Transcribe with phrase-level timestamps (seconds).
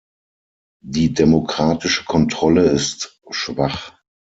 [0.83, 3.91] Die demokratische Kontrolle ist schwach.